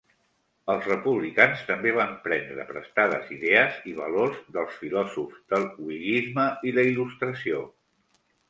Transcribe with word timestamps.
Els 0.73 0.85
republicans 0.91 1.59
també 1.67 1.91
van 1.97 2.15
prendre 2.23 2.65
prestades 2.71 3.29
idees 3.37 3.77
i 3.93 3.95
valors 3.99 4.41
dels 4.57 4.81
filòsofs 4.81 5.45
del 5.55 5.69
whiggisme 5.91 6.49
i 6.71 6.75
la 6.81 6.91
il·lustració. 6.95 7.63